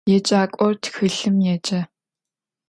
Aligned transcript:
Yêcak'or 0.11 0.73
txılhım 0.81 1.37
yêce. 1.45 1.79